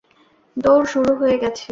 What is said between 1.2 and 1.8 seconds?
হয়ে গেছে!